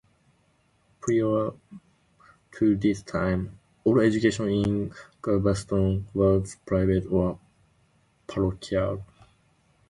Prior 0.99 1.51
to 2.53 2.75
this 2.75 3.03
time, 3.03 3.59
all 3.83 3.99
education 3.99 4.49
in 4.49 4.93
Galveston 5.21 6.07
was 6.15 6.57
private 6.65 7.05
or 7.05 7.37
parochial. 8.25 9.05